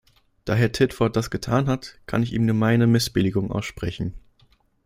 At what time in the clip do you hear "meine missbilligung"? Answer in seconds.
2.55-3.51